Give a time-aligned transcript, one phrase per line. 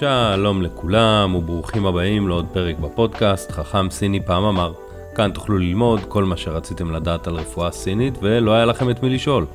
[0.00, 4.72] שלום לכולם וברוכים הבאים לעוד פרק בפודקאסט, חכם סיני פעם אמר.
[5.14, 9.10] כאן תוכלו ללמוד כל מה שרציתם לדעת על רפואה סינית ולא היה לכם את מי
[9.10, 9.46] לשאול.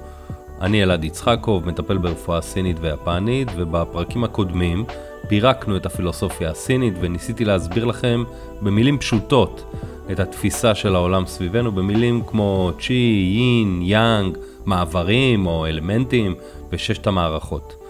[0.61, 4.85] אני אלעד יצחקוב, מטפל ברפואה סינית ויפנית, ובפרקים הקודמים
[5.27, 8.23] פירקנו את הפילוסופיה הסינית וניסיתי להסביר לכם
[8.61, 9.73] במילים פשוטות
[10.11, 16.35] את התפיסה של העולם סביבנו במילים כמו צ'י, יין, יאנג, מעברים או אלמנטים
[16.71, 17.84] וששת המערכות.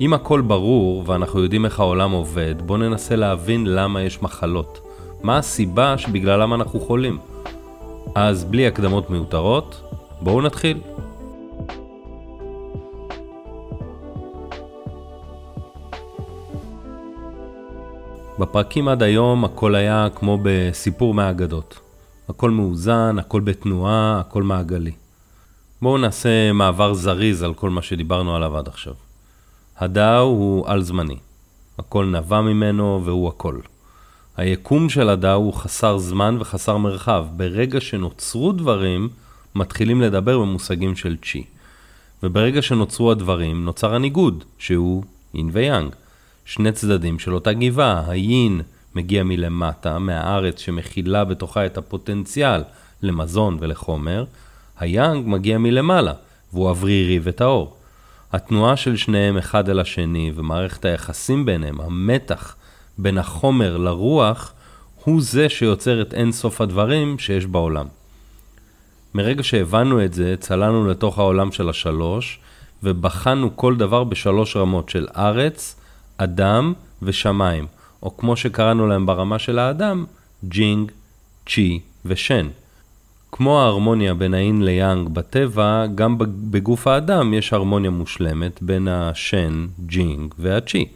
[0.00, 4.80] אם הכל ברור ואנחנו יודעים איך העולם עובד, בואו ננסה להבין למה יש מחלות.
[5.22, 7.18] מה הסיבה שבגללם אנחנו חולים.
[8.14, 9.82] אז בלי הקדמות מיותרות,
[10.20, 10.80] בואו נתחיל.
[18.38, 21.80] בפרקים עד היום הכל היה כמו בסיפור מהאגדות.
[22.28, 24.92] הכל מאוזן, הכל בתנועה, הכל מעגלי.
[25.82, 29.03] בואו נעשה מעבר זריז על כל מה שדיברנו עליו עד עכשיו.
[29.78, 31.16] הדאו הוא על-זמני.
[31.78, 33.58] הכל נבע ממנו והוא הכל.
[34.36, 37.26] היקום של הדאו הוא חסר זמן וחסר מרחב.
[37.36, 39.08] ברגע שנוצרו דברים,
[39.54, 41.44] מתחילים לדבר במושגים של צ'י.
[42.22, 45.94] וברגע שנוצרו הדברים, נוצר הניגוד, שהוא יין ויאנג.
[46.44, 48.60] שני צדדים של אותה גבעה, היין
[48.94, 52.62] מגיע מלמטה, מהארץ שמכילה בתוכה את הפוטנציאל
[53.02, 54.24] למזון ולחומר,
[54.78, 56.12] היאנג מגיע מלמעלה,
[56.52, 57.76] והוא אוורירי וטהור.
[58.34, 62.56] התנועה של שניהם אחד אל השני ומערכת היחסים ביניהם, המתח
[62.98, 64.52] בין החומר לרוח,
[65.04, 67.86] הוא זה שיוצר את אין סוף הדברים שיש בעולם.
[69.14, 72.38] מרגע שהבנו את זה, צללנו לתוך העולם של השלוש,
[72.82, 75.76] ובחנו כל דבר בשלוש רמות של ארץ,
[76.16, 76.72] אדם
[77.02, 77.66] ושמיים,
[78.02, 80.04] או כמו שקראנו להם ברמה של האדם,
[80.48, 80.90] ג'ינג,
[81.46, 82.48] צ'י ושן.
[83.36, 86.16] כמו ההרמוניה בין היין ליאנג בטבע, גם
[86.50, 90.88] בגוף האדם יש הרמוניה מושלמת בין השן, ג'ינג והצ'י.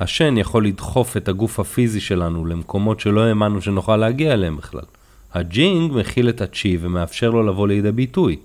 [0.00, 4.82] השן יכול לדחוף את הגוף הפיזי שלנו למקומות שלא האמנו שנוכל להגיע אליהם בכלל.
[5.34, 8.36] הג'ינג מכיל את הצ'י ומאפשר לו לבוא לידי ביטוי.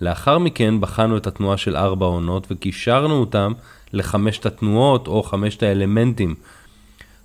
[0.00, 3.52] לאחר מכן בחנו את התנועה של ארבע עונות וקישרנו אותם
[3.92, 6.34] לחמשת התנועות או חמשת האלמנטים.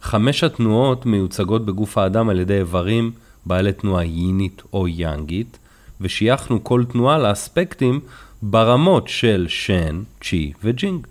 [0.01, 3.11] חמש התנועות מיוצגות בגוף האדם על ידי איברים
[3.45, 5.57] בעלי תנועה יינית או יאנגית,
[6.01, 7.99] ושייכנו כל תנועה לאספקטים
[8.41, 11.07] ברמות של שן, צ'י וג'ינג.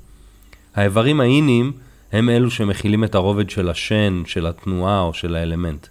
[0.75, 1.73] האיברים האיניים
[2.13, 5.87] הם אלו שמכילים את הרובד של השן, של התנועה או של האלמנט.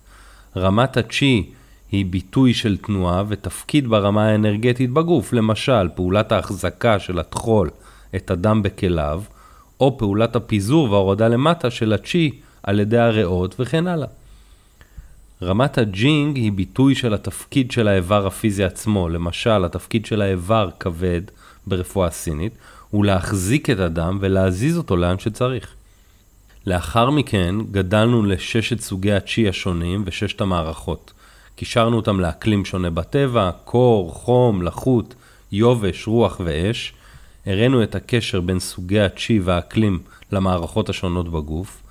[0.58, 1.50] רמת הצ'י
[1.92, 7.70] היא ביטוי של תנועה ותפקיד ברמה האנרגטית בגוף, למשל פעולת ההחזקה של הטחול
[8.16, 9.22] את הדם בכליו,
[9.80, 12.32] או פעולת הפיזור וההורדה למטה של הצ'י
[12.64, 14.08] על ידי הריאות וכן הלאה.
[15.44, 21.22] רמת הג'ינג היא ביטוי של התפקיד של האיבר הפיזי עצמו, למשל התפקיד של האיבר כבד
[21.68, 22.54] ברפואה סינית,
[22.90, 25.68] הוא להחזיק את הדם ולהזיז אותו לאן שצריך.
[26.68, 31.14] לאחר מכן גדלנו לששת סוגי הצ'י השונים וששת המערכות.
[31.56, 35.16] קישרנו אותם לאקלים שונה בטבע, קור, חום, לחות,
[35.52, 36.94] יובש, רוח ואש.
[37.46, 40.00] הראינו את הקשר בין סוגי הצ'י והאקלים
[40.32, 41.82] למערכות השונות בגוף.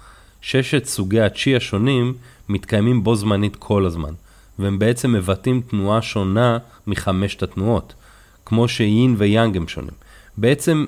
[0.40, 2.14] ששת סוגי הצ'י השונים
[2.48, 4.12] מתקיימים בו זמנית כל הזמן,
[4.58, 7.94] והם בעצם מבטאים תנועה שונה מחמשת התנועות,
[8.46, 9.94] כמו שיין ויאנג הם שונים.
[10.36, 10.84] בעצם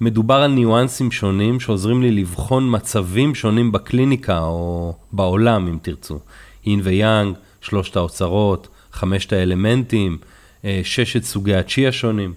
[0.00, 6.18] מדובר על ניואנסים שונים שעוזרים לי לבחון מצבים שונים בקליניקה או בעולם, אם תרצו.
[6.64, 10.18] יין ויאנג, שלושת האוצרות, חמשת האלמנטים,
[10.64, 12.32] אה, ששת סוגי הצ'י השונים.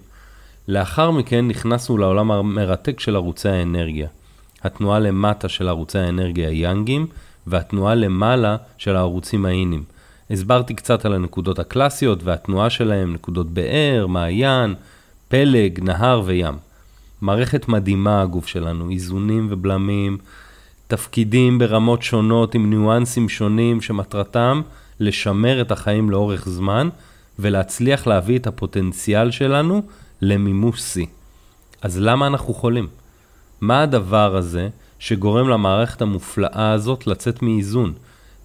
[0.68, 4.08] לאחר מכן נכנסנו לעולם המרתק של ערוצי האנרגיה.
[4.62, 7.06] התנועה למטה של ערוצי האנרגיה היאנגים,
[7.50, 9.84] והתנועה למעלה של הערוצים האינים.
[10.30, 14.74] הסברתי קצת על הנקודות הקלאסיות והתנועה שלהם, נקודות באר, מעיין,
[15.28, 16.54] פלג, נהר וים.
[17.20, 20.18] מערכת מדהימה הגוף שלנו, איזונים ובלמים,
[20.86, 24.62] תפקידים ברמות שונות עם ניואנסים שונים שמטרתם
[25.00, 26.88] לשמר את החיים לאורך זמן
[27.38, 29.82] ולהצליח להביא את הפוטנציאל שלנו
[30.22, 31.06] למימוש שיא.
[31.82, 32.86] אז למה אנחנו חולים?
[33.60, 34.68] מה הדבר הזה
[35.00, 37.92] שגורם למערכת המופלאה הזאת לצאת מאיזון,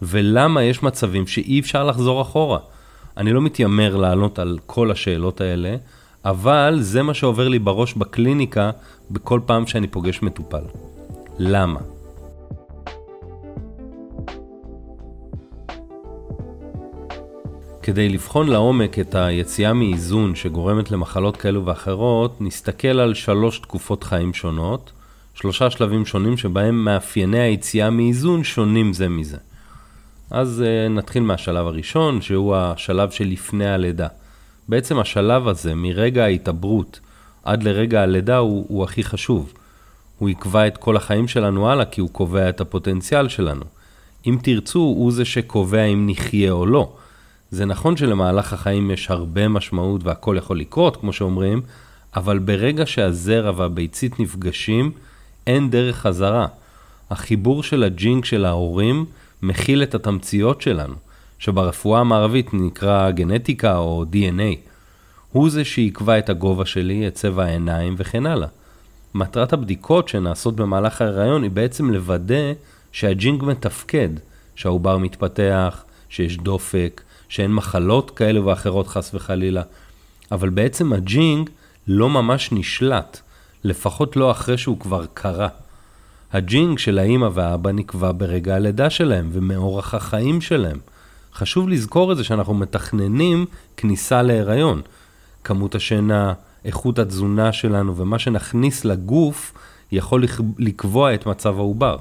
[0.02, 2.60] ולמה יש מצבים שאי אפשר לחזור אחורה.
[3.18, 5.76] אני לא מתיימר לענות על כל השאלות האלה,
[6.26, 8.72] אבל זה מה שעובר לי בראש בקליניקה
[9.12, 10.64] בכל פעם שאני פוגש מטופל.
[11.40, 11.80] למה?
[17.82, 24.34] כדי לבחון לעומק את היציאה מאיזון שגורמת למחלות כאלו ואחרות, נסתכל על שלוש תקופות חיים
[24.34, 24.92] שונות,
[25.36, 29.38] שלושה שלבים שונים שבהם מאפייני היציאה מאיזון שונים זה מזה.
[30.32, 34.08] אז uh, נתחיל מהשלב הראשון, שהוא השלב שלפני הלידה.
[34.70, 37.00] בעצם השלב הזה, מרגע ההתעברות
[37.44, 39.54] עד לרגע הלידה, הוא, הוא הכי חשוב.
[40.20, 43.66] הוא יקבע את כל החיים שלנו הלאה, כי הוא קובע את הפוטנציאל שלנו.
[44.28, 46.94] אם תרצו, הוא זה שקובע אם נחיה או לא.
[47.52, 51.62] זה נכון שלמהלך החיים יש הרבה משמעות והכל יכול לקרות, כמו שאומרים,
[52.16, 54.92] אבל ברגע שהזרע והביצית נפגשים,
[55.48, 56.48] אין דרך חזרה.
[57.10, 59.06] החיבור של הג'ינק של ההורים
[59.42, 60.96] מכיל את התמציות שלנו,
[61.40, 64.58] שברפואה המערבית נקרא גנטיקה או DNA.
[65.32, 68.48] הוא זה שיקבע את הגובה שלי, את צבע העיניים וכן הלאה.
[69.16, 72.54] מטרת הבדיקות שנעשות במהלך ההיריון היא בעצם לוודא
[72.92, 74.10] שהג'ינג מתפקד,
[74.56, 79.62] שהעובר מתפתח, שיש דופק, שאין מחלות כאלה ואחרות חס וחלילה.
[80.32, 81.50] אבל בעצם הג'ינג
[81.88, 83.22] לא ממש נשלט,
[83.66, 85.48] לפחות לא אחרי שהוא כבר קרה.
[86.34, 90.80] הג'ינג של האימא והאבא נקבע ברגע הלידה שלהם ומאורח החיים שלהם.
[91.34, 93.46] חשוב לזכור את זה שאנחנו מתכננים
[93.78, 94.82] כניסה להיריון.
[95.44, 96.34] כמות השינה,
[96.66, 99.54] איכות התזונה שלנו ומה שנכניס לגוף
[99.92, 100.24] יכול
[100.60, 101.98] לקבוע את מצב העובר.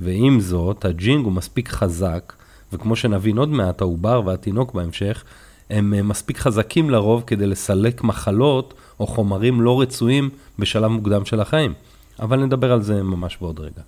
[0.00, 2.32] ועם זאת, הג'ינג הוא מספיק חזק,
[2.72, 5.24] וכמו שנבין עוד מעט, העובר והתינוק בהמשך,
[5.70, 11.40] הם אה, מספיק חזקים לרוב כדי לסלק מחלות או חומרים לא רצויים בשלב מוקדם של
[11.40, 11.72] החיים.
[12.20, 13.82] אבל נדבר על זה ממש בעוד רגע.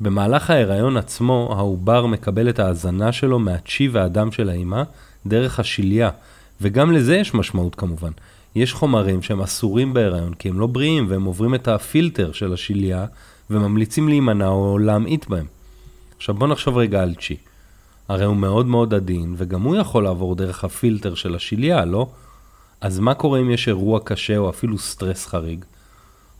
[0.00, 4.82] במהלך ההיריון עצמו, העובר מקבל את ההזנה שלו מהצ'י והדם של האימא
[5.26, 6.10] דרך השליה,
[6.60, 8.10] וגם לזה יש משמעות כמובן.
[8.54, 13.06] יש חומרים שהם אסורים בהיריון כי הם לא בריאים והם עוברים את הפילטר של השליה
[13.50, 15.46] וממליצים להימנע או להמעיט בהם.
[16.16, 17.36] עכשיו בוא נחשוב רגע על צ'י.
[18.08, 22.08] הרי הוא מאוד מאוד עדין וגם הוא יכול לעבור דרך הפילטר של השליה, לא?
[22.80, 25.64] אז מה קורה אם יש אירוע קשה או אפילו סטרס חריג?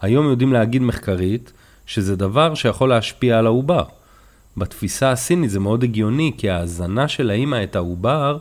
[0.00, 1.52] היום יודעים להגיד מחקרית
[1.86, 3.84] שזה דבר שיכול להשפיע על העובר.
[4.56, 8.38] בתפיסה הסינית זה מאוד הגיוני כי ההזנה של האימא את העובר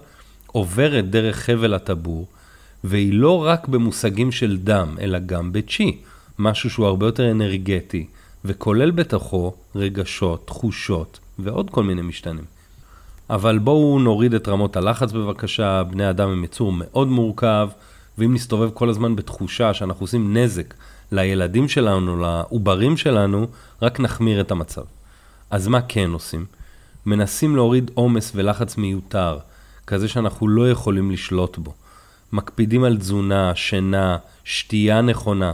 [0.47, 2.27] עוברת דרך חבל הטבור
[2.83, 5.97] והיא לא רק במושגים של דם, אלא גם בצ'י,
[6.39, 8.05] משהו שהוא הרבה יותר אנרגטי,
[8.45, 12.54] וכולל בתוכו רגשות, תחושות ועוד כל מיני משתנים.
[13.29, 17.69] אבל בואו נוריד את רמות הלחץ בבקשה, בני אדם הם יצור מאוד מורכב,
[18.17, 20.73] ואם נסתובב כל הזמן בתחושה שאנחנו עושים נזק
[21.11, 23.47] לילדים שלנו, לעוברים שלנו,
[23.81, 24.81] רק נחמיר את המצב.
[25.49, 26.45] אז מה כן עושים?
[27.05, 29.37] מנסים להוריד עומס ולחץ מיותר,
[29.87, 31.73] כזה שאנחנו לא יכולים לשלוט בו.
[32.33, 35.53] מקפידים על תזונה, שינה, שתייה נכונה.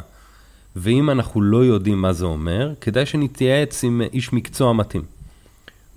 [0.75, 5.03] ואם אנחנו לא יודעים מה זה אומר, כדאי שנתייעץ עם איש מקצוע מתאים.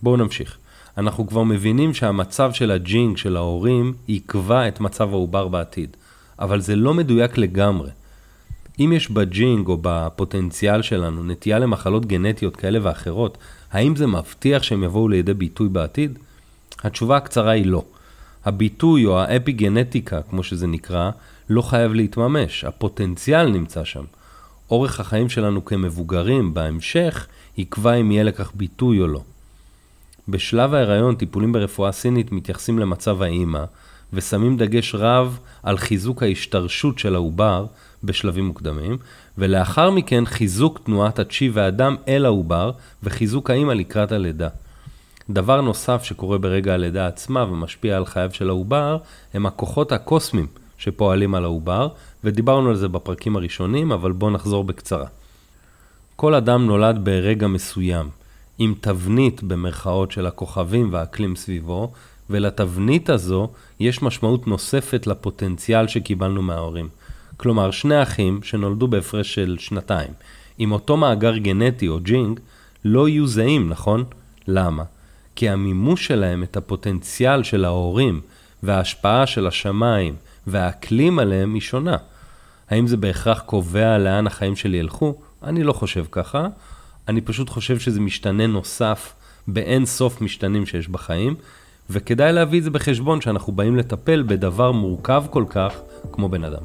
[0.02, 0.58] בואו נמשיך.
[0.98, 5.96] אנחנו כבר מבינים שהמצב של הג'ינג של ההורים יקבע את מצב העובר בעתיד,
[6.38, 7.90] אבל זה לא מדויק לגמרי.
[8.80, 13.38] אם יש בג'ינג או בפוטנציאל שלנו נטייה למחלות גנטיות כאלה ואחרות,
[13.72, 16.18] האם זה מבטיח שהם יבואו לידי ביטוי בעתיד?
[16.82, 17.84] התשובה הקצרה היא לא.
[18.44, 21.10] הביטוי או האפיגנטיקה, כמו שזה נקרא,
[21.50, 24.04] לא חייב להתממש, הפוטנציאל נמצא שם.
[24.70, 27.26] אורך החיים שלנו כמבוגרים בהמשך
[27.56, 29.20] יקבע אם יהיה לכך ביטוי או לא.
[30.28, 33.64] בשלב ההיריון, טיפולים ברפואה סינית מתייחסים למצב האימא,
[34.12, 37.66] ושמים דגש רב על חיזוק ההשתרשות של העובר
[38.04, 38.98] בשלבים מוקדמים,
[39.38, 42.70] ולאחר מכן חיזוק תנועת הצ'י והדם אל העובר,
[43.02, 44.48] וחיזוק האימא לקראת הלידה.
[45.30, 48.98] דבר נוסף שקורה ברגע הלידה עצמה ומשפיע על חייו של העובר,
[49.34, 50.46] הם הכוחות הקוסמיים
[50.78, 51.88] שפועלים על העובר,
[52.24, 55.06] ודיברנו על זה בפרקים הראשונים, אבל בואו נחזור בקצרה.
[56.16, 58.08] כל אדם נולד ברגע מסוים,
[58.58, 61.92] עם תבנית במרכאות של הכוכבים והאקלים סביבו,
[62.30, 63.48] ולתבנית הזו
[63.80, 66.88] יש משמעות נוספת לפוטנציאל שקיבלנו מההורים.
[67.36, 70.10] כלומר, שני אחים שנולדו בהפרש של שנתיים,
[70.58, 72.40] עם אותו מאגר גנטי או ג'ינג,
[72.84, 74.04] לא יהיו זהים, נכון?
[74.48, 74.84] למה?
[75.36, 78.20] כי המימוש שלהם את הפוטנציאל של ההורים
[78.62, 80.14] וההשפעה של השמיים
[80.46, 81.96] והאקלים עליהם היא שונה.
[82.70, 85.14] האם זה בהכרח קובע לאן החיים שלי ילכו?
[85.42, 86.48] אני לא חושב ככה.
[87.08, 89.14] אני פשוט חושב שזה משתנה נוסף
[89.48, 91.34] באין סוף משתנים שיש בחיים,
[91.90, 95.74] וכדאי להביא את זה בחשבון שאנחנו באים לטפל בדבר מורכב כל כך
[96.12, 96.62] כמו בן אדם.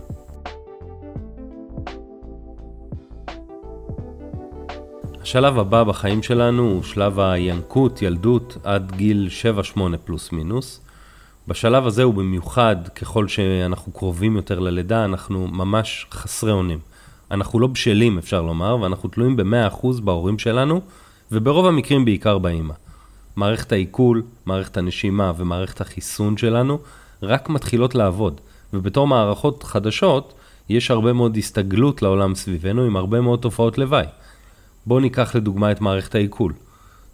[5.21, 9.29] השלב הבא בחיים שלנו הוא שלב הינקות, ילדות, עד גיל
[9.75, 10.81] 7-8 פלוס מינוס.
[11.47, 16.79] בשלב הזה הוא במיוחד, ככל שאנחנו קרובים יותר ללידה, אנחנו ממש חסרי אונים.
[17.31, 20.81] אנחנו לא בשלים, אפשר לומר, ואנחנו תלויים ב-100% בהורים שלנו,
[21.31, 22.73] וברוב המקרים בעיקר באימא.
[23.35, 26.79] מערכת העיכול, מערכת הנשימה ומערכת החיסון שלנו
[27.23, 28.41] רק מתחילות לעבוד,
[28.73, 30.33] ובתור מערכות חדשות,
[30.69, 34.05] יש הרבה מאוד הסתגלות לעולם סביבנו עם הרבה מאוד תופעות לוואי.
[34.85, 36.53] בואו ניקח לדוגמה את מערכת העיכול.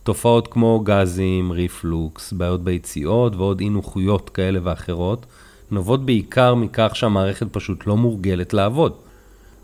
[0.04, 5.26] תופעות כמו גזים, ריפלוקס, בעיות ביציאות ועוד אי נוחויות כאלה ואחרות,
[5.72, 8.94] נובעות בעיקר מכך שהמערכת פשוט לא מורגלת לעבוד.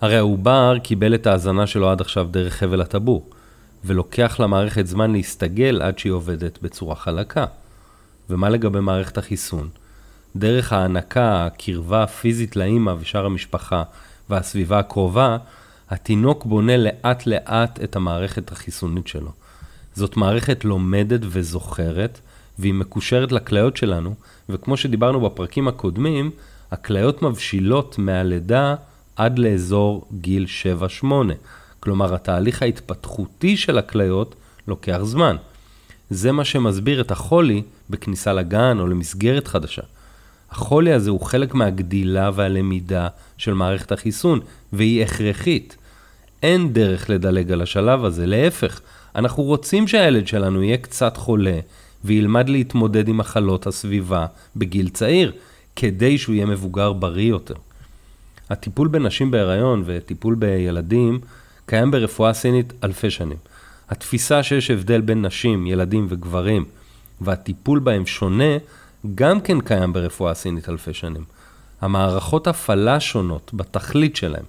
[0.01, 3.29] הרי העובר קיבל את ההזנה שלו עד עכשיו דרך חבל הטבור,
[3.86, 7.46] ולוקח למערכת זמן להסתגל עד שהיא עובדת בצורה חלקה.
[8.29, 9.70] ומה לגבי מערכת החיסון?
[10.36, 13.84] דרך ההענקה, הקרבה הפיזית לאימא ושאר המשפחה
[14.29, 15.38] והסביבה הקרובה,
[15.89, 19.31] התינוק בונה לאט לאט את המערכת החיסונית שלו.
[19.96, 22.20] זאת מערכת לומדת וזוכרת,
[22.60, 24.15] והיא מקושרת לכליות שלנו,
[24.50, 26.31] וכמו שדיברנו בפרקים הקודמים,
[26.72, 28.75] הכליות מבשילות מהלידה
[29.15, 30.46] עד לאזור גיל
[31.01, 31.06] 7-8.
[31.80, 34.36] כלומר, התהליך ההתפתחותי של הכליות
[34.68, 35.36] לוקח זמן.
[36.10, 39.82] זה מה שמסביר את החולי בכניסה לגן או למסגרת חדשה.
[40.51, 44.39] החולי הזה הוא חלק מהגדילה והלמידה של מערכת החיסון,
[44.74, 45.75] והיא הכרחית.
[46.44, 48.82] אין דרך לדלג על השלב הזה, להפך,
[49.15, 51.60] אנחנו רוצים שהילד שלנו יהיה קצת חולה,
[52.03, 54.25] וילמד להתמודד עם מחלות הסביבה
[54.56, 55.32] בגיל צעיר,
[55.75, 57.56] כדי שהוא יהיה מבוגר בריא יותר.
[58.51, 61.20] הטיפול בנשים בהיריון וטיפול בילדים
[61.65, 63.38] קיים ברפואה סינית אלפי שנים.
[63.89, 66.65] התפיסה שיש הבדל בין נשים, ילדים וגברים,
[67.22, 68.58] והטיפול בהם שונה,
[69.15, 71.24] גם כן קיים ברפואה סינית אלפי שנים.
[71.81, 74.46] המערכות הפעלה שונות בתכלית שלהם.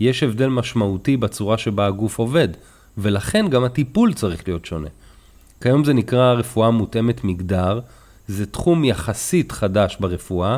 [0.00, 2.48] יש הבדל משמעותי בצורה שבה הגוף עובד,
[2.98, 4.88] ולכן גם הטיפול צריך להיות שונה.
[5.60, 7.80] כיום זה נקרא רפואה מותאמת מגדר,
[8.28, 10.56] זה תחום יחסית חדש ברפואה.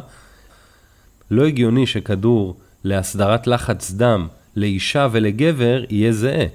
[1.31, 4.27] לא הגיוני שכדור להסדרת לחץ דם
[4.57, 6.47] לאישה ולגבר יהיה זהה.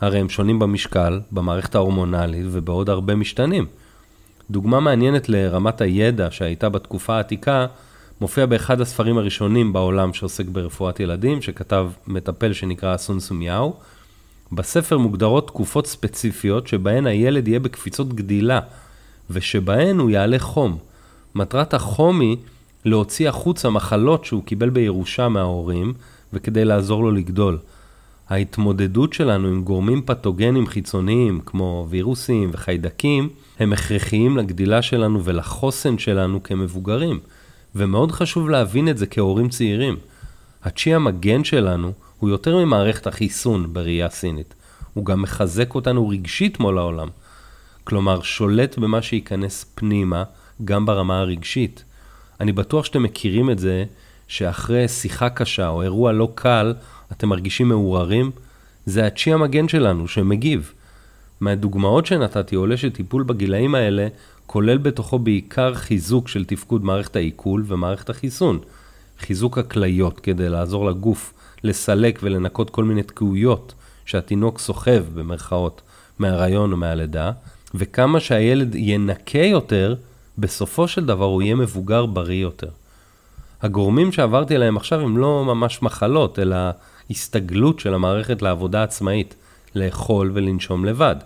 [0.00, 3.66] הרי הם שונים במשקל, במערכת ההורמונלית ובעוד הרבה משתנים.
[4.50, 7.66] דוגמה מעניינת לרמת הידע שהייתה בתקופה העתיקה,
[8.20, 13.74] מופיע באחד הספרים הראשונים בעולם שעוסק ברפואת ילדים, שכתב מטפל שנקרא אסון סומיהו.
[14.52, 18.60] בספר מוגדרות תקופות ספציפיות שבהן הילד יהיה בקפיצות גדילה,
[19.30, 20.78] ושבהן הוא יעלה חום.
[21.34, 22.36] מטרת החום היא
[22.84, 25.94] להוציא החוצה מחלות שהוא קיבל בירושה מההורים,
[26.32, 27.58] וכדי לעזור לו לגדול.
[28.28, 36.42] ההתמודדות שלנו עם גורמים פתוגנים חיצוניים, כמו וירוסים וחיידקים, הם הכרחיים לגדילה שלנו ולחוסן שלנו
[36.42, 37.20] כמבוגרים.
[37.74, 39.96] ומאוד חשוב להבין את זה כהורים צעירים.
[40.64, 44.54] הצ'י המגן שלנו הוא יותר ממערכת החיסון בראייה סינית.
[44.94, 47.08] הוא גם מחזק אותנו רגשית מול העולם.
[47.84, 50.24] כלומר, שולט במה שייכנס פנימה,
[50.64, 51.84] גם ברמה הרגשית.
[52.40, 53.84] אני בטוח שאתם מכירים את זה,
[54.28, 56.74] שאחרי שיחה קשה או אירוע לא קל,
[57.12, 58.30] אתם מרגישים מעורערים.
[58.86, 60.72] זה הצ'י המגן שלנו שמגיב.
[61.40, 64.08] מהדוגמאות שנתתי עולה שטיפול בגילאים האלה
[64.46, 68.58] כולל בתוכו בעיקר חיזוק של תפקוד מערכת העיכול ומערכת החיסון.
[69.18, 75.82] חיזוק הכליות כדי לעזור לגוף לסלק ולנקות כל מיני תקעויות שהתינוק סוחב במרכאות
[76.18, 77.32] מהרעיון או מהלידה,
[77.74, 79.94] וכמה שהילד ינקה יותר,
[80.38, 82.68] בסופו של דבר הוא יהיה מבוגר בריא יותר.
[83.62, 86.56] הגורמים שעברתי עליהם עכשיו הם לא ממש מחלות, אלא
[87.10, 89.34] הסתגלות של המערכת לעבודה עצמאית,
[89.74, 91.16] לאכול ולנשום לבד,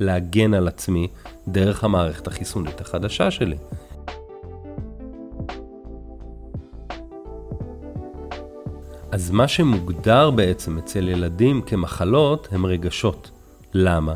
[0.00, 1.08] להגן על עצמי
[1.48, 3.56] דרך המערכת החיסונית החדשה שלי.
[9.10, 13.30] אז מה שמוגדר בעצם אצל ילדים כמחלות הם רגשות.
[13.74, 14.14] למה?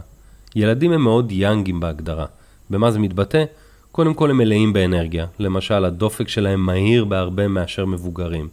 [0.57, 2.27] ילדים הם מאוד יאנגים בהגדרה.
[2.71, 3.45] במה זה מתבטא?
[3.97, 5.27] קודם כל הם מלאים באנרגיה.
[5.39, 8.49] למשל, הדופק שלהם מהיר בהרבה מאשר מבוגרים.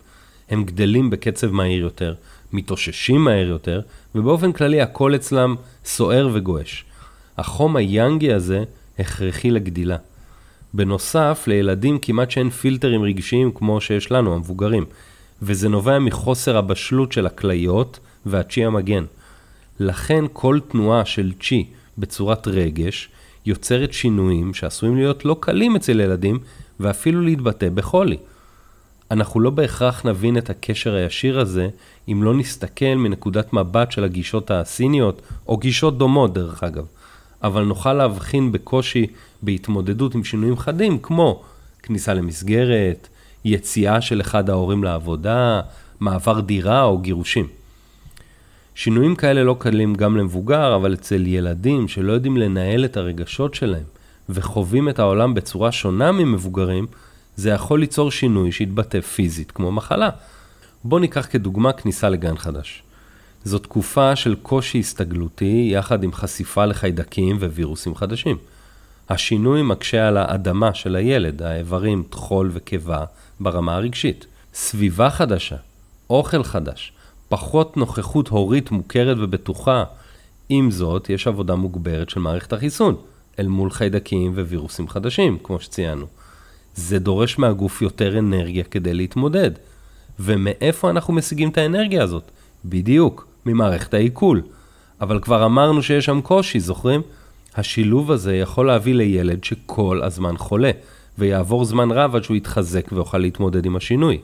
[0.49, 2.13] הם גדלים בקצב מהיר יותר,
[2.53, 3.81] מתאוששים מהר יותר,
[4.15, 6.85] ובאופן כללי הכל אצלם סוער וגועש.
[7.37, 8.63] החום היאנגי הזה
[8.99, 9.97] הכרחי לגדילה.
[10.73, 14.85] בנוסף, לילדים כמעט שאין פילטרים רגשיים כמו שיש לנו, המבוגרים.
[15.41, 19.03] וזה נובע מחוסר הבשלות של הכליות והצ'י המגן.
[19.79, 21.65] לכן כל תנועה של צ'י
[21.97, 23.09] בצורת רגש
[23.45, 26.39] יוצרת שינויים שעשויים להיות לא קלים אצל ילדים
[26.79, 28.17] ואפילו להתבטא בחולי.
[29.11, 31.69] אנחנו לא בהכרח נבין את הקשר הישיר הזה
[32.07, 36.85] אם לא נסתכל מנקודת מבט של הגישות הסיניות, או גישות דומות דרך אגב,
[37.43, 39.07] אבל נוכל להבחין בקושי
[39.41, 41.43] בהתמודדות עם שינויים חדים כמו
[41.83, 43.07] כניסה למסגרת,
[43.45, 45.61] יציאה של אחד ההורים לעבודה,
[45.99, 47.47] מעבר דירה או גירושים.
[48.75, 53.83] שינויים כאלה לא קלים גם למבוגר, אבל אצל ילדים שלא יודעים לנהל את הרגשות שלהם
[54.29, 56.87] וחווים את העולם בצורה שונה ממבוגרים,
[57.35, 60.09] זה יכול ליצור שינוי שיתבטא פיזית כמו מחלה.
[60.83, 62.83] בואו ניקח כדוגמה כניסה לגן חדש.
[63.45, 68.37] זו תקופה של קושי הסתגלותי יחד עם חשיפה לחיידקים ווירוסים חדשים.
[69.09, 73.05] השינוי מקשה על האדמה של הילד, האיברים, טחול וקיבה,
[73.39, 74.25] ברמה הרגשית.
[74.53, 75.55] סביבה חדשה,
[76.09, 76.91] אוכל חדש,
[77.33, 79.83] פחות נוכחות הורית מוכרת ובטוחה.
[80.49, 82.95] עם זאת, יש עבודה מוגברת של מערכת החיסון,
[83.39, 86.05] אל מול חיידקים ווירוסים חדשים, כמו שציינו.
[86.75, 89.51] זה דורש מהגוף יותר אנרגיה כדי להתמודד.
[90.19, 92.31] ומאיפה אנחנו משיגים את האנרגיה הזאת?
[92.65, 94.41] בדיוק, ממערכת העיכול.
[95.01, 97.01] אבל כבר אמרנו שיש שם קושי, זוכרים?
[97.55, 100.71] השילוב הזה יכול להביא לילד שכל הזמן חולה,
[101.17, 104.19] ויעבור זמן רב עד שהוא יתחזק ויוכל להתמודד עם השינוי.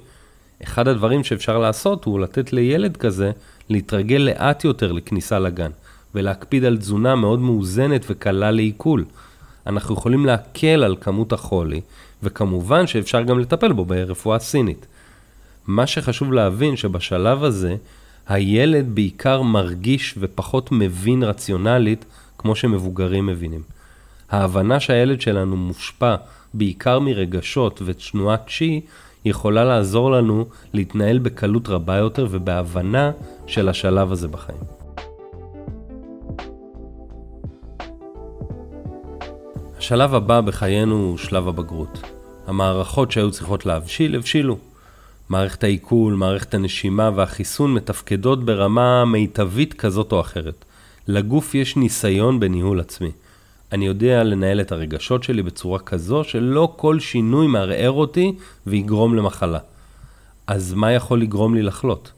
[0.63, 3.31] אחד הדברים שאפשר לעשות הוא לתת לילד כזה
[3.69, 5.71] להתרגל לאט יותר לכניסה לגן,
[6.15, 9.05] ולהקפיד על תזונה מאוד מאוזנת וקלה לעיכול.
[9.67, 11.81] אנחנו יכולים להקל על כמות החולי,
[12.23, 14.85] וכמובן שאפשר גם לטפל בו ברפואה סינית.
[15.67, 17.75] מה שחשוב להבין שבשלב הזה,
[18.27, 22.05] הילד בעיקר מרגיש ופחות מבין רציונלית
[22.37, 23.61] כמו שמבוגרים מבינים.
[24.31, 26.15] ההבנה שהילד שלנו מושפע
[26.53, 28.81] בעיקר מרגשות ותנועת צ'י,
[29.25, 33.11] יכולה לעזור לנו להתנהל בקלות רבה יותר ובהבנה
[33.47, 34.59] של השלב הזה בחיים.
[39.77, 42.01] השלב הבא בחיינו הוא שלב הבגרות.
[42.47, 44.57] המערכות שהיו צריכות להבשיל, הבשילו.
[45.29, 50.65] מערכת העיכול, מערכת הנשימה והחיסון מתפקדות ברמה מיטבית כזאת או אחרת.
[51.07, 53.11] לגוף יש ניסיון בניהול עצמי.
[53.71, 58.35] אני יודע לנהל את הרגשות שלי בצורה כזו שלא כל שינוי מערער אותי
[58.67, 59.59] ויגרום למחלה.
[60.47, 62.11] אז מה יכול לגרום לי לחלות?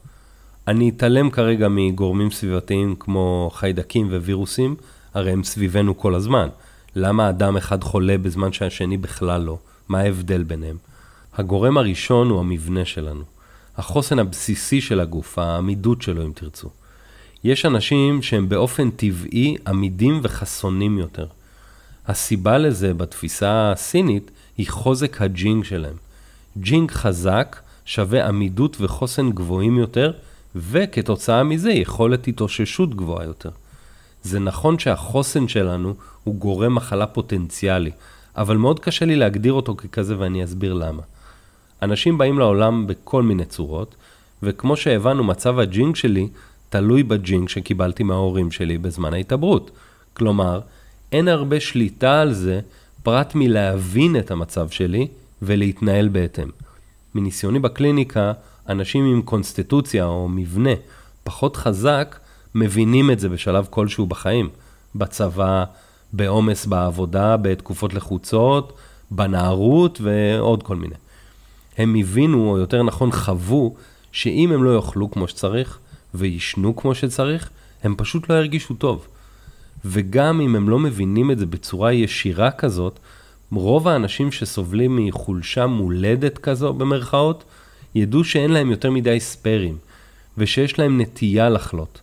[0.68, 4.76] אני אתעלם כרגע מגורמים סביבתיים כמו חיידקים ווירוסים,
[5.14, 6.48] הרי הם סביבנו כל הזמן.
[6.96, 9.58] למה אדם אחד חולה בזמן שהשני בכלל לא?
[9.88, 10.76] מה ההבדל ביניהם?
[11.34, 13.22] הגורם הראשון הוא המבנה שלנו.
[13.76, 16.68] החוסן הבסיסי של הגוף, העמידות שלו אם תרצו.
[17.44, 21.26] יש אנשים שהם באופן טבעי עמידים וחסונים יותר.
[22.06, 25.96] הסיבה לזה בתפיסה הסינית היא חוזק הג'ינג שלהם.
[26.58, 30.12] ג'ינג חזק שווה עמידות וחוסן גבוהים יותר,
[30.56, 33.50] וכתוצאה מזה יכולת התאוששות גבוהה יותר.
[34.22, 35.94] זה נכון שהחוסן שלנו
[36.24, 37.90] הוא גורם מחלה פוטנציאלי,
[38.36, 41.02] אבל מאוד קשה לי להגדיר אותו ככזה ואני אסביר למה.
[41.82, 43.94] אנשים באים לעולם בכל מיני צורות,
[44.42, 46.28] וכמו שהבנו, מצב הג'ינג שלי
[46.68, 49.70] תלוי בג'ינג שקיבלתי מההורים שלי בזמן ההתעברות.
[50.14, 50.60] כלומר,
[51.12, 52.60] אין הרבה שליטה על זה
[53.02, 55.08] פרט מלהבין את המצב שלי
[55.42, 56.48] ולהתנהל בהתאם.
[57.14, 58.32] מניסיוני בקליניקה,
[58.68, 60.70] אנשים עם קונסטיטוציה או מבנה
[61.24, 62.18] פחות חזק
[62.54, 64.48] מבינים את זה בשלב כלשהו בחיים.
[64.94, 65.64] בצבא,
[66.12, 68.72] בעומס בעבודה, בתקופות לחוצות,
[69.10, 70.94] בנערות ועוד כל מיני.
[71.78, 73.74] הם הבינו, או יותר נכון חוו,
[74.12, 75.78] שאם הם לא יאכלו כמו שצריך
[76.14, 77.50] וישנו כמו שצריך,
[77.82, 79.06] הם פשוט לא ירגישו טוב.
[79.84, 82.98] וגם אם הם לא מבינים את זה בצורה ישירה כזאת,
[83.52, 87.44] רוב האנשים שסובלים מחולשה מולדת כזו במרכאות,
[87.94, 89.78] ידעו שאין להם יותר מדי ספיירים,
[90.38, 92.00] ושיש להם נטייה לחלות.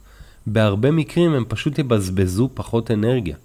[0.47, 3.35] בהרבה מקרים הם פשוט יבזבזו פחות אנרגיה.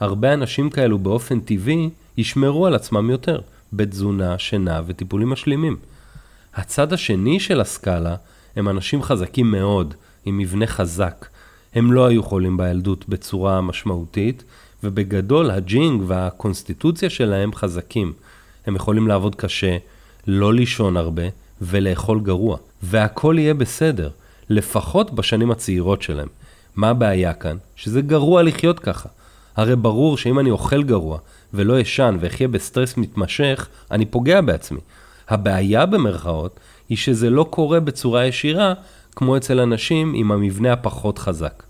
[0.00, 3.40] הרבה אנשים כאלו באופן טבעי ישמרו על עצמם יותר,
[3.72, 5.76] בתזונה, שינה וטיפולים משלימים.
[6.54, 8.16] הצד השני של הסקאלה
[8.56, 9.94] הם אנשים חזקים מאוד,
[10.24, 11.26] עם מבנה חזק,
[11.76, 14.44] הם לא היו חולים בילדות בצורה משמעותית,
[14.84, 18.12] ובגדול הג'ינג והקונסטיטוציה שלהם חזקים.
[18.66, 19.76] הם יכולים לעבוד קשה,
[20.26, 21.22] לא לישון הרבה
[21.62, 24.10] ולאכול גרוע, והכל יהיה בסדר,
[24.48, 26.28] לפחות בשנים הצעירות שלהם.
[26.76, 27.56] מה הבעיה כאן?
[27.76, 29.08] שזה גרוע לחיות ככה.
[29.56, 31.18] הרי ברור שאם אני אוכל גרוע
[31.54, 34.80] ולא אשן ואחיה בסטרס מתמשך, אני פוגע בעצמי.
[35.28, 38.74] הבעיה במרכאות היא שזה לא קורה בצורה ישירה
[39.16, 41.62] כמו אצל אנשים עם המבנה הפחות חזק.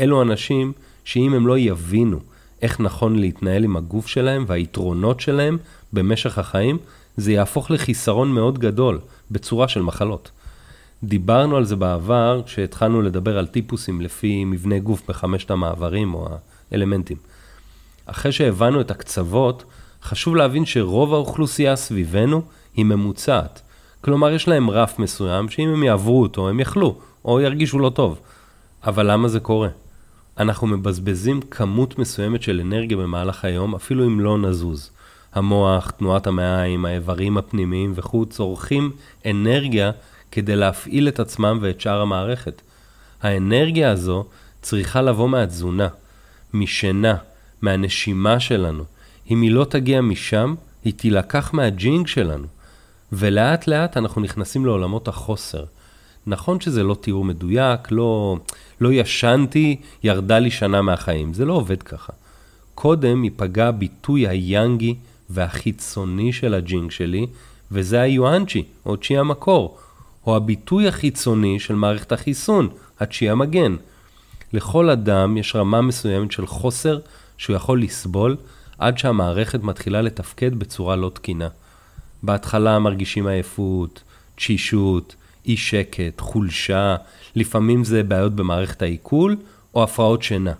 [0.00, 0.72] אלו אנשים
[1.04, 2.18] שאם הם לא יבינו
[2.62, 5.58] איך נכון להתנהל עם הגוף שלהם והיתרונות שלהם
[5.92, 6.78] במשך החיים,
[7.16, 8.98] זה יהפוך לחיסרון מאוד גדול
[9.30, 10.30] בצורה של מחלות.
[11.02, 16.28] דיברנו על זה בעבר כשהתחלנו לדבר על טיפוסים לפי מבנה גוף בחמשת המעברים או
[16.72, 17.16] האלמנטים.
[18.06, 19.64] אחרי שהבנו את הקצוות,
[20.02, 22.42] חשוב להבין שרוב האוכלוסייה סביבנו
[22.76, 23.62] היא ממוצעת.
[24.00, 28.20] כלומר, יש להם רף מסוים שאם הם יעברו אותו, הם יחלו, או ירגישו לא טוב.
[28.84, 29.68] אבל למה זה קורה?
[30.38, 34.90] אנחנו מבזבזים כמות מסוימת של אנרגיה במהלך היום, אפילו אם לא נזוז.
[35.32, 38.90] המוח, תנועת המעיים, האיברים הפנימיים וכו' צורכים
[39.26, 39.90] אנרגיה
[40.30, 42.62] כדי להפעיל את עצמם ואת שאר המערכת.
[43.22, 44.24] האנרגיה הזו
[44.62, 45.88] צריכה לבוא מהתזונה,
[46.54, 47.16] משינה,
[47.62, 48.84] מהנשימה שלנו.
[49.30, 52.46] אם היא לא תגיע משם, היא תילקח מהג'ינג שלנו.
[53.12, 55.64] ולאט לאט אנחנו נכנסים לעולמות החוסר.
[56.26, 58.36] נכון שזה לא תיאור מדויק, לא,
[58.80, 61.34] לא ישנתי, ירדה לי שנה מהחיים.
[61.34, 62.12] זה לא עובד ככה.
[62.74, 64.94] קודם ייפגע הביטוי היאנגי
[65.30, 67.26] והחיצוני של הג'ינג שלי,
[67.72, 69.78] וזה היואנצ'י, או צ'י המקור,
[70.26, 72.68] או הביטוי החיצוני של מערכת החיסון,
[73.00, 73.76] הצ'י המגן.
[74.52, 76.98] לכל אדם יש רמה מסוימת של חוסר
[77.38, 78.36] שהוא יכול לסבול
[78.78, 81.48] עד שהמערכת מתחילה לתפקד בצורה לא תקינה.
[82.22, 84.02] בהתחלה מרגישים עייפות,
[84.34, 85.14] תשישות,
[85.46, 86.96] אי שקט, חולשה,
[87.36, 89.36] לפעמים זה בעיות במערכת העיכול
[89.74, 90.52] או הפרעות שינה.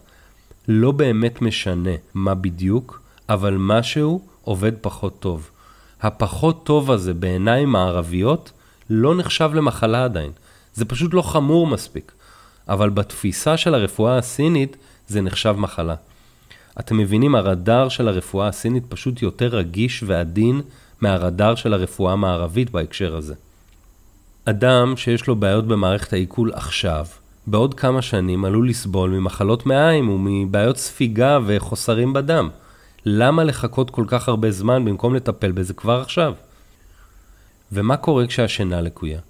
[0.68, 5.51] לא באמת משנה מה בדיוק, אבל משהו עובד פחות טוב.
[6.03, 8.53] הפחות טוב הזה בעיניים מערביות
[8.90, 10.31] לא נחשב למחלה עדיין.
[10.75, 12.12] זה פשוט לא חמור מספיק.
[12.68, 14.77] אבל בתפיסה של הרפואה הסינית
[15.09, 15.94] זה נחשב מחלה.
[16.81, 20.61] אתם מבינים, הרדאר של הרפואה הסינית פשוט יותר רגיש ועדין
[21.03, 23.35] מהרדאר של הרפואה המערבית בהקשר הזה.
[24.45, 27.07] אדם שיש לו בעיות במערכת העיכול עכשיו,
[27.47, 32.49] בעוד כמה שנים עלול לסבול ממחלות מעיים ומבעיות ספיגה וחוסרים בדם.
[33.05, 36.35] למה לחכות כל כך הרבה זמן במקום לטפל בזה כבר עכשיו?
[37.73, 39.21] ומה קורה כשהשינה לקויה?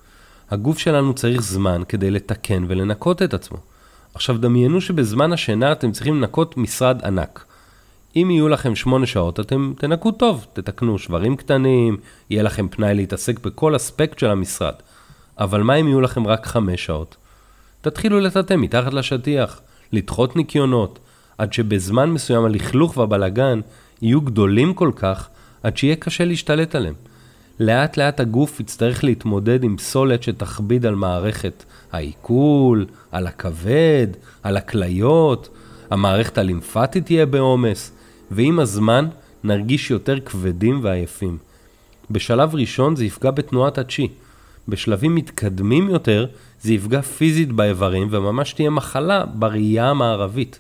[0.51, 3.59] הגוף שלנו צריך זמן כדי לתקן ולנקות את עצמו.
[4.15, 7.45] עכשיו דמיינו שבזמן השינה אתם צריכים לנקות משרד ענק.
[8.17, 11.97] אם יהיו לכם שמונה שעות, אתם תנקו טוב, תתקנו שברים קטנים,
[12.31, 14.75] יהיה לכם פנאי להתעסק בכל אספקט של המשרד.
[15.39, 17.17] אבל מה אם יהיו לכם רק חמש שעות?
[17.81, 19.61] תתחילו לטאטא מתחת לשטיח,
[19.93, 20.99] לדחות ניקיונות,
[21.39, 23.61] עד שבזמן מסוים הלכלוך והבלגן
[24.03, 25.29] יהיו גדולים כל כך,
[25.63, 26.95] עד שיהיה קשה להשתלט עליהם.
[27.61, 34.07] לאט לאט הגוף יצטרך להתמודד עם פסולת שתכביד על מערכת העיכול, על הכבד,
[34.43, 35.49] על הכליות,
[35.91, 37.93] המערכת הלימפטית תהיה בעומס,
[38.31, 39.09] ועם הזמן
[39.45, 41.39] נרגיש יותר כבדים ועייפים.
[42.11, 44.09] בשלב ראשון זה יפגע בתנועת הצ'י.
[44.69, 46.27] בשלבים מתקדמים יותר
[46.63, 50.59] זה יפגע פיזית באיברים וממש תהיה מחלה בראייה המערבית.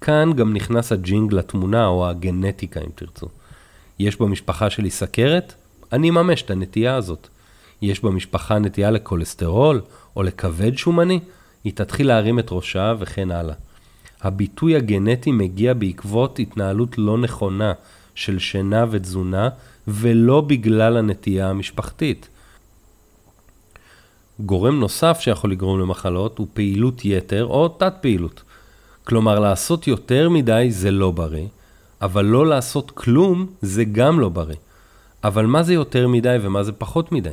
[0.00, 3.26] כאן גם נכנס הג'ינג לתמונה או הגנטיקה אם תרצו.
[3.98, 5.54] יש במשפחה שלי סכרת?
[5.92, 7.28] אני אממש את הנטייה הזאת.
[7.82, 9.80] יש במשפחה נטייה לכולסטרול
[10.16, 11.20] או לכבד שומני?
[11.64, 13.54] היא תתחיל להרים את ראשה וכן הלאה.
[14.22, 17.72] הביטוי הגנטי מגיע בעקבות התנהלות לא נכונה
[18.14, 19.48] של שינה ותזונה,
[19.88, 22.28] ולא בגלל הנטייה המשפחתית.
[24.40, 28.42] גורם נוסף שיכול לגרום למחלות הוא פעילות יתר או תת פעילות.
[29.04, 31.46] כלומר, לעשות יותר מדי זה לא בריא,
[32.02, 34.56] אבל לא לעשות כלום זה גם לא בריא.
[35.24, 37.30] אבל מה זה יותר מדי ומה זה פחות מדי?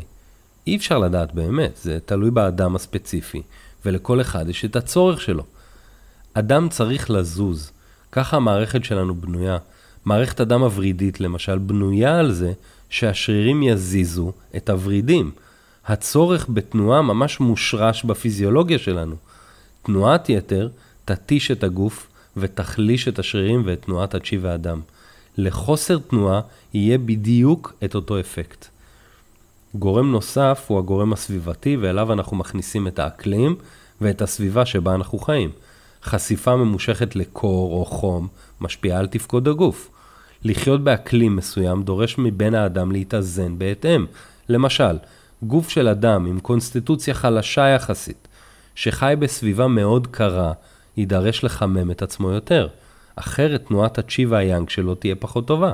[0.68, 3.42] אי אפשר לדעת באמת, זה תלוי באדם הספציפי,
[3.86, 5.44] ולכל אחד יש את הצורך שלו.
[6.34, 7.72] אדם צריך לזוז,
[8.12, 9.58] ככה המערכת שלנו בנויה.
[10.06, 12.54] מערכת הדם הוורידית למשל בנויה על זה
[12.90, 15.32] שהשרירים יזיזו את הוורידים.
[15.86, 19.16] הצורך בתנועה ממש מושרש בפיזיולוגיה שלנו.
[19.84, 20.70] תנועת יתר
[21.06, 24.82] תתיש את הגוף ותחליש את השרירים ואת תנועת הצ'י והדם.
[25.38, 26.42] לחוסר תנועה
[26.74, 28.66] יהיה בדיוק את אותו אפקט.
[29.76, 33.56] גורם נוסף הוא הגורם הסביבתי ואליו אנחנו מכניסים את האקלים
[34.02, 35.52] ואת הסביבה שבה אנחנו חיים.
[36.04, 38.28] חשיפה ממושכת לקור או חום
[38.62, 39.90] משפיעה על תפקוד הגוף.
[40.44, 44.06] לחיות באקלים מסוים דורש מבן האדם להתאזן בהתאם.
[44.50, 44.98] למשל,
[45.44, 48.28] גוף של אדם עם קונסטיטוציה חלשה יחסית,
[48.76, 50.54] שחי בסביבה מאוד קרה,
[50.98, 52.68] יידרש לחמם את עצמו יותר.
[53.16, 55.72] אחרת תנועת הצ'י והיאנג שלו תהיה פחות טובה.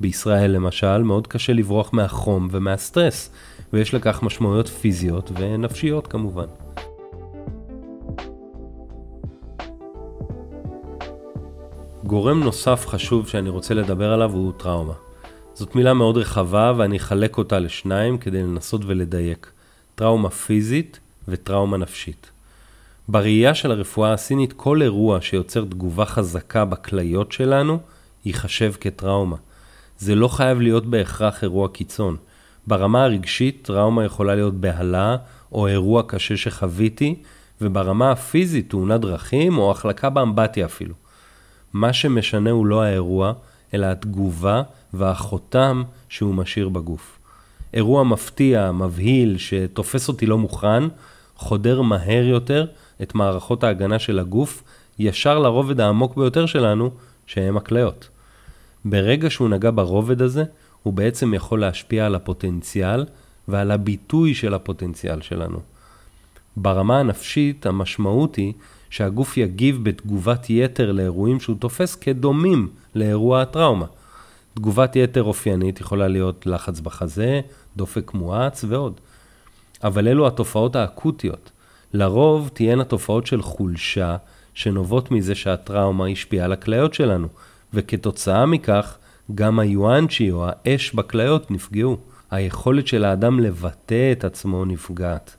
[0.00, 3.30] בישראל למשל, מאוד קשה לברוח מהחום ומהסטרס,
[3.72, 6.46] ויש לכך משמעויות פיזיות ונפשיות כמובן.
[12.08, 14.92] גורם נוסף חשוב שאני רוצה לדבר עליו הוא טראומה.
[15.54, 19.50] זאת מילה מאוד רחבה ואני אחלק אותה לשניים כדי לנסות ולדייק.
[19.94, 22.30] טראומה פיזית וטראומה נפשית.
[23.08, 27.78] בראייה של הרפואה הסינית כל אירוע שיוצר תגובה חזקה בכליות שלנו
[28.24, 29.36] ייחשב כטראומה.
[29.98, 32.16] זה לא חייב להיות בהכרח אירוע קיצון.
[32.66, 35.16] ברמה הרגשית טראומה יכולה להיות בהלה
[35.52, 37.14] או אירוע קשה שחוויתי,
[37.60, 41.07] וברמה הפיזית תאונת דרכים או החלקה באמבטיה אפילו.
[41.72, 43.32] מה שמשנה הוא לא האירוע,
[43.74, 44.62] אלא התגובה
[44.94, 47.18] והחותם שהוא משאיר בגוף.
[47.74, 50.82] אירוע מפתיע, מבהיל, שתופס אותי לא מוכן,
[51.36, 52.66] חודר מהר יותר
[53.02, 54.62] את מערכות ההגנה של הגוף,
[54.98, 56.90] ישר לרובד העמוק ביותר שלנו,
[57.26, 58.08] שהם הכליות.
[58.84, 60.44] ברגע שהוא נגע ברובד הזה,
[60.82, 63.04] הוא בעצם יכול להשפיע על הפוטנציאל
[63.48, 65.58] ועל הביטוי של הפוטנציאל שלנו.
[66.56, 68.52] ברמה הנפשית, המשמעות היא
[68.90, 73.86] שהגוף יגיב בתגובת יתר לאירועים שהוא תופס כדומים לאירוע הטראומה.
[74.54, 77.40] תגובת יתר אופיינית יכולה להיות לחץ בחזה,
[77.76, 79.00] דופק מואץ ועוד.
[79.84, 81.50] אבל אלו התופעות האקוטיות.
[81.92, 84.16] לרוב תהיינה תופעות של חולשה
[84.54, 87.28] שנובעות מזה שהטראומה השפיעה על הכליות שלנו,
[87.74, 88.98] וכתוצאה מכך
[89.34, 91.96] גם היואנצ'י או האש בכליות נפגעו.
[92.30, 95.36] היכולת של האדם לבטא את עצמו נפגעת.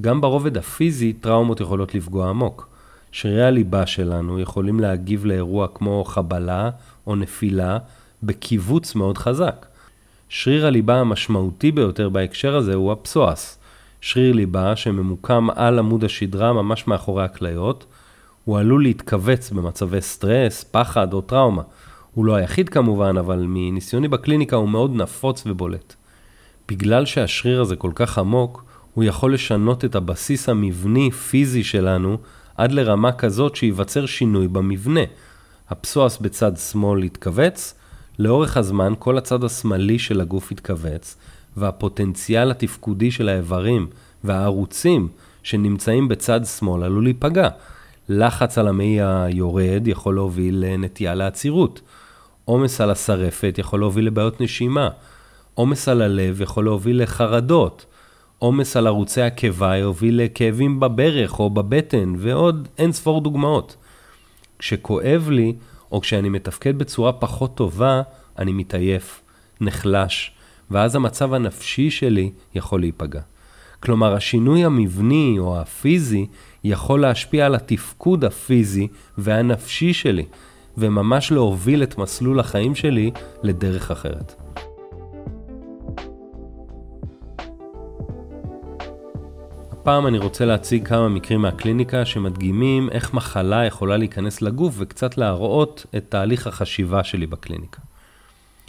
[0.00, 2.68] גם ברובד הפיזי טראומות יכולות לפגוע עמוק.
[3.12, 6.70] שרירי הליבה שלנו יכולים להגיב לאירוע כמו חבלה
[7.06, 7.78] או נפילה
[8.22, 9.66] בקיבוץ מאוד חזק.
[10.28, 13.58] שריר הליבה המשמעותי ביותר בהקשר הזה הוא הפסואס.
[14.00, 17.84] שריר ליבה שממוקם על עמוד השדרה ממש מאחורי הכליות,
[18.44, 21.62] הוא עלול להתכווץ במצבי סטרס, פחד או טראומה.
[22.14, 25.94] הוא לא היחיד כמובן, אבל מניסיוני בקליניקה הוא מאוד נפוץ ובולט.
[26.68, 32.18] בגלל שהשריר הזה כל כך עמוק, הוא יכול לשנות את הבסיס המבני-פיזי שלנו
[32.56, 35.00] עד לרמה כזאת שייווצר שינוי במבנה.
[35.70, 37.74] הפסואס בצד שמאל יתכווץ,
[38.18, 41.16] לאורך הזמן כל הצד השמאלי של הגוף יתכווץ,
[41.56, 43.86] והפוטנציאל התפקודי של האיברים
[44.24, 45.08] והערוצים
[45.42, 47.48] שנמצאים בצד שמאל עלול להיפגע.
[48.08, 51.80] לחץ על המעי היורד יכול להוביל לנטייה לעצירות.
[52.44, 54.88] עומס על השרפת יכול להוביל לבעיות נשימה.
[55.54, 57.86] עומס על הלב יכול להוביל לחרדות.
[58.42, 63.76] עומס על ערוצי הקיבה יוביל לכאבים בברך או בבטן, ועוד אין ספור דוגמאות.
[64.58, 65.52] כשכואב לי,
[65.92, 68.02] או כשאני מתפקד בצורה פחות טובה,
[68.38, 69.20] אני מתעייף,
[69.60, 70.32] נחלש,
[70.70, 73.20] ואז המצב הנפשי שלי יכול להיפגע.
[73.80, 76.26] כלומר, השינוי המבני או הפיזי
[76.64, 80.24] יכול להשפיע על התפקוד הפיזי והנפשי שלי,
[80.78, 83.10] וממש להוביל את מסלול החיים שלי
[83.42, 84.34] לדרך אחרת.
[89.82, 95.86] הפעם אני רוצה להציג כמה מקרים מהקליניקה שמדגימים איך מחלה יכולה להיכנס לגוף וקצת להראות
[95.96, 97.80] את תהליך החשיבה שלי בקליניקה.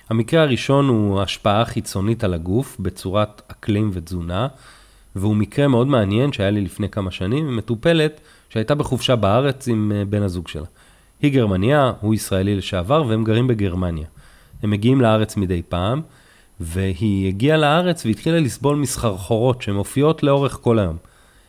[0.10, 4.48] המקרה הראשון הוא השפעה חיצונית על הגוף בצורת אקלים ותזונה,
[5.16, 10.06] והוא מקרה מאוד מעניין שהיה לי לפני כמה שנים מטופלת שהייתה בחופשה בארץ עם אה,
[10.06, 10.66] בן הזוג שלה.
[11.22, 14.08] היא גרמניה, הוא ישראלי לשעבר והם גרים בגרמניה.
[14.64, 16.02] הם מגיעים לארץ מדי פעם,
[16.60, 20.98] והיא הגיעה לארץ והתחילה לסבול מסחרחורות שמופיעות לאורך כל היום.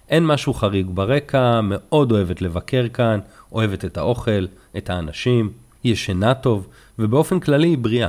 [0.09, 3.21] אין משהו חריג ברקע, מאוד אוהבת לבקר כאן,
[3.53, 5.51] אוהבת את האוכל, את האנשים,
[5.83, 6.67] היא ישנה טוב,
[6.99, 8.09] ובאופן כללי היא בריאה.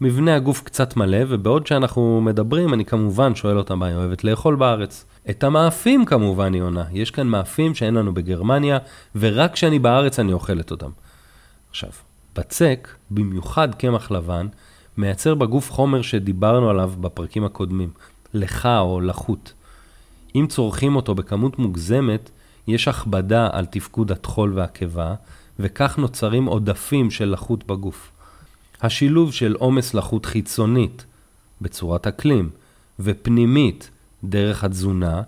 [0.00, 4.56] מבנה הגוף קצת מלא, ובעוד שאנחנו מדברים, אני כמובן שואל אותה מה היא אוהבת לאכול
[4.56, 5.04] בארץ.
[5.30, 6.84] את המאפים כמובן היא עונה.
[6.92, 8.78] יש כאן מאפים שאין לנו בגרמניה,
[9.16, 10.90] ורק כשאני בארץ אני אוכלת אותם.
[11.70, 11.90] עכשיו,
[12.36, 14.46] בצק, במיוחד קמח לבן,
[14.98, 17.90] מייצר בגוף חומר שדיברנו עליו בפרקים הקודמים,
[18.34, 19.52] לך או לחות.
[20.34, 22.30] אם צורכים אותו בכמות מוגזמת,
[22.68, 25.14] יש הכבדה על תפקוד הטחול והקיבה,
[25.58, 28.10] וכך נוצרים עודפים של לחות בגוף.
[28.82, 31.04] השילוב של עומס לחות חיצונית
[31.60, 32.50] בצורת אקלים
[33.00, 33.90] ופנימית
[34.24, 35.22] דרך התזונה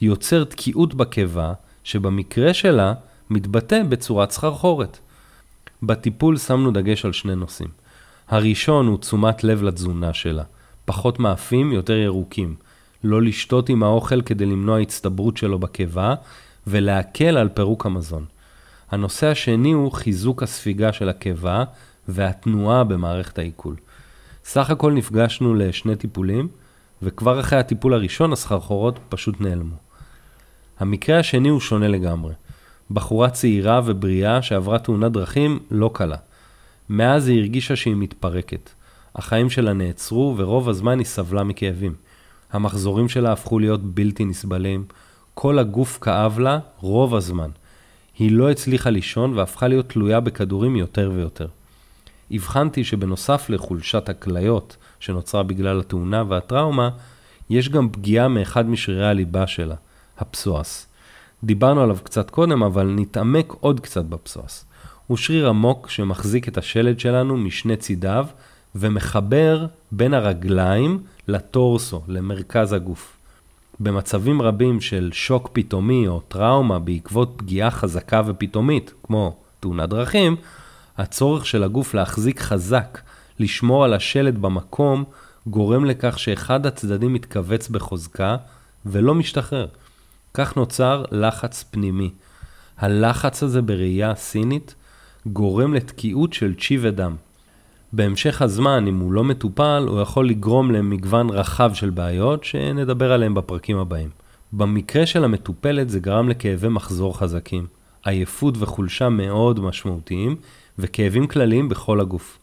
[0.00, 1.52] יוצר תקיעות בקיבה
[1.84, 2.94] שבמקרה שלה
[3.30, 4.98] מתבטא בצורת סחרחורת.
[5.82, 7.68] בטיפול שמנו דגש על שני נושאים.
[8.28, 10.42] הראשון הוא תשומת לב לתזונה שלה,
[10.84, 12.54] פחות מאפים, יותר ירוקים.
[13.04, 16.14] לא לשתות עם האוכל כדי למנוע הצטברות שלו בקיבה
[16.66, 18.24] ולהקל על פירוק המזון.
[18.90, 21.64] הנושא השני הוא חיזוק הספיגה של הקיבה
[22.08, 23.76] והתנועה במערכת העיכול.
[24.44, 26.48] סך הכל נפגשנו לשני טיפולים,
[27.02, 29.76] וכבר אחרי הטיפול הראשון הסחרחורות פשוט נעלמו.
[30.80, 32.34] המקרה השני הוא שונה לגמרי.
[32.90, 36.16] בחורה צעירה ובריאה שעברה תאונת דרכים לא קלה.
[36.88, 38.70] מאז היא הרגישה שהיא מתפרקת.
[39.14, 41.94] החיים שלה נעצרו ורוב הזמן היא סבלה מכאבים.
[42.52, 44.84] המחזורים שלה הפכו להיות בלתי נסבלים,
[45.34, 47.50] כל הגוף כאב לה רוב הזמן.
[48.18, 51.46] היא לא הצליחה לישון והפכה להיות תלויה בכדורים יותר ויותר.
[52.30, 56.90] הבחנתי שבנוסף לחולשת הכליות שנוצרה בגלל התאונה והטראומה,
[57.50, 59.74] יש גם פגיעה מאחד משרירי הליבה שלה,
[60.18, 60.86] הפסואס.
[61.44, 64.65] דיברנו עליו קצת קודם, אבל נתעמק עוד קצת בפסואס.
[65.06, 68.26] הוא שריר עמוק שמחזיק את השלד שלנו משני צידיו
[68.74, 73.16] ומחבר בין הרגליים לטורסו, למרכז הגוף.
[73.80, 80.36] במצבים רבים של שוק פתאומי או טראומה בעקבות פגיעה חזקה ופתאומית, כמו תאונת דרכים,
[80.98, 83.00] הצורך של הגוף להחזיק חזק,
[83.38, 85.04] לשמור על השלד במקום,
[85.46, 88.36] גורם לכך שאחד הצדדים מתכווץ בחוזקה
[88.86, 89.66] ולא משתחרר.
[90.34, 92.10] כך נוצר לחץ פנימי.
[92.78, 94.74] הלחץ הזה בראייה הסינית
[95.32, 97.16] גורם לתקיעות של צ'י ודם.
[97.92, 103.34] בהמשך הזמן, אם הוא לא מטופל, הוא יכול לגרום למגוון רחב של בעיות שנדבר עליהן
[103.34, 104.08] בפרקים הבאים.
[104.52, 107.66] במקרה של המטופלת זה גרם לכאבי מחזור חזקים,
[108.04, 110.36] עייפות וחולשה מאוד משמעותיים,
[110.78, 112.38] וכאבים כלליים בכל הגוף.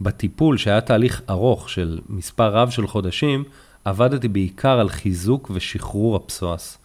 [0.00, 3.44] בטיפול, שהיה תהליך ארוך של מספר רב של חודשים,
[3.84, 6.78] עבדתי בעיקר על חיזוק ושחרור הפסואס.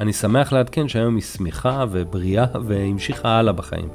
[0.00, 3.88] אני שמח לעדכן שהיום היא שמחה ובריאה והמשיכה הלאה בחיים.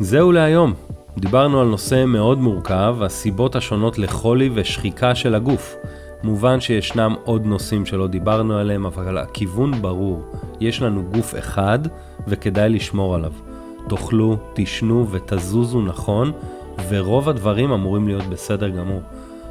[0.00, 0.74] זהו להיום.
[1.18, 5.76] דיברנו על נושא מאוד מורכב, הסיבות השונות לחולי ושחיקה של הגוף.
[6.22, 10.22] מובן שישנם עוד נושאים שלא דיברנו עליהם, אבל הכיוון ברור.
[10.60, 11.78] יש לנו גוף אחד
[12.28, 13.32] וכדאי לשמור עליו.
[13.88, 16.32] תאכלו, תישנו ותזוזו נכון,
[16.88, 19.00] ורוב הדברים אמורים להיות בסדר גמור.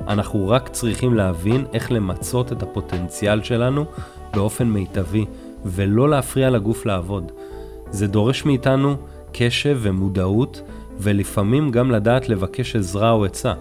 [0.08, 3.86] אנחנו רק צריכים להבין איך למצות את הפוטנציאל שלנו
[4.34, 5.26] באופן מיטבי,
[5.66, 7.32] ולא להפריע לגוף לעבוד.
[7.92, 8.96] זה דורש מאיתנו
[9.40, 10.62] קשב ומודעות,
[11.00, 13.54] ולפעמים גם לדעת לבקש עזרה או עצה.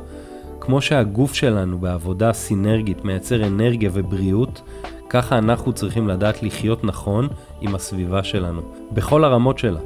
[0.60, 4.62] כמו שהגוף שלנו בעבודה סינרגית מייצר אנרגיה ובריאות,
[5.08, 7.28] ככה אנחנו צריכים לדעת לחיות נכון
[7.60, 8.62] עם הסביבה שלנו,
[8.92, 9.80] בכל הרמות שלה.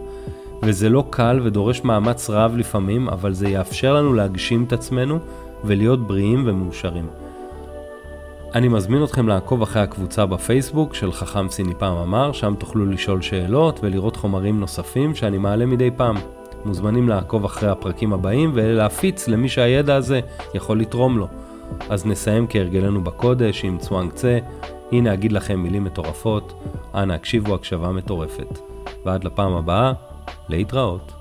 [0.62, 5.18] וזה לא קל ודורש מאמץ רב לפעמים, אבל זה יאפשר לנו להגשים את עצמנו
[5.64, 7.06] ולהיות בריאים ומאושרים.
[8.54, 13.22] אני מזמין אתכם לעקוב אחרי הקבוצה בפייסבוק של חכם סיני פעם אמר, שם תוכלו לשאול
[13.22, 16.16] שאלות ולראות חומרים נוספים שאני מעלה מדי פעם.
[16.64, 20.20] מוזמנים לעקוב אחרי הפרקים הבאים ולהפיץ למי שהידע הזה
[20.54, 21.28] יכול לתרום לו.
[21.90, 24.38] אז נסיים כהרגלנו בקודש עם צואנג צה,
[24.92, 26.62] הנה אגיד לכם מילים מטורפות,
[26.94, 28.58] אנא הקשיבו הקשבה מטורפת.
[29.04, 29.92] ועד לפעם הבאה,
[30.48, 31.19] להתראות.